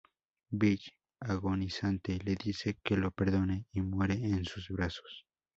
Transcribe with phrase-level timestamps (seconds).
[0.49, 0.79] Bill,
[1.19, 5.27] agonizante, le dice que lo perdone y muere en sus brazos.